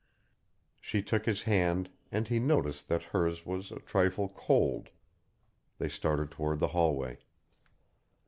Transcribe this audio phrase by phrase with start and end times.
[0.79, 4.89] She took his hand, and he noticed that hers was a trifle cold.
[5.77, 7.19] They started toward the hallway.